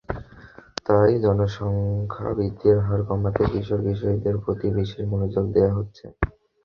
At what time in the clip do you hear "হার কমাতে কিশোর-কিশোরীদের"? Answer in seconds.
2.79-4.35